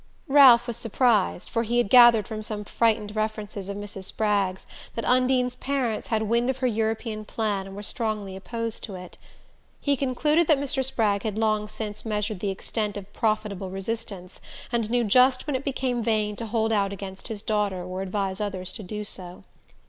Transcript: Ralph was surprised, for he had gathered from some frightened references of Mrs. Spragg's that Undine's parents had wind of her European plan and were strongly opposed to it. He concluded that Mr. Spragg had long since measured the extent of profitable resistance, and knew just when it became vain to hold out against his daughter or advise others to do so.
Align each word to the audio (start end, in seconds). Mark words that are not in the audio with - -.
Ralph 0.27 0.65
was 0.65 0.77
surprised, 0.77 1.47
for 1.47 1.61
he 1.61 1.77
had 1.77 1.87
gathered 1.87 2.27
from 2.27 2.41
some 2.41 2.63
frightened 2.65 3.15
references 3.15 3.69
of 3.69 3.77
Mrs. 3.77 4.05
Spragg's 4.05 4.65
that 4.95 5.05
Undine's 5.05 5.55
parents 5.55 6.07
had 6.07 6.23
wind 6.23 6.49
of 6.49 6.57
her 6.57 6.65
European 6.65 7.23
plan 7.23 7.67
and 7.67 7.75
were 7.75 7.83
strongly 7.83 8.35
opposed 8.35 8.83
to 8.85 8.95
it. 8.95 9.19
He 9.79 9.95
concluded 9.95 10.47
that 10.47 10.57
Mr. 10.57 10.83
Spragg 10.83 11.21
had 11.21 11.37
long 11.37 11.67
since 11.67 12.03
measured 12.03 12.39
the 12.39 12.49
extent 12.49 12.97
of 12.97 13.13
profitable 13.13 13.69
resistance, 13.69 14.41
and 14.71 14.89
knew 14.89 15.03
just 15.03 15.45
when 15.45 15.55
it 15.55 15.63
became 15.63 16.01
vain 16.01 16.35
to 16.37 16.47
hold 16.47 16.71
out 16.71 16.91
against 16.91 17.27
his 17.27 17.43
daughter 17.43 17.83
or 17.83 18.01
advise 18.01 18.41
others 18.41 18.73
to 18.73 18.81
do 18.81 19.03
so. 19.03 19.43